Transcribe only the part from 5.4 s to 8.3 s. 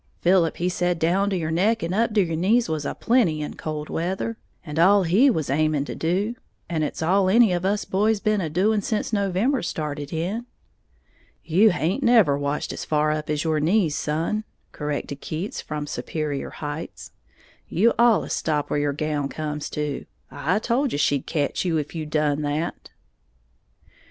aiming to do; and it's all any of us boys